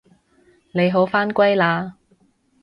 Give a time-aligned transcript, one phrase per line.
[0.71, 1.93] 你好返歸喇